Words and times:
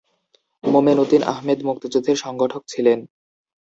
মোমেন 0.63 0.97
উদ্দিন 0.99 1.21
আহমেদ 1.23 1.59
মুক্তিযুদ্ধের 1.63 2.17
সংগঠক 2.17 2.61
ছিলেন। 2.67 2.99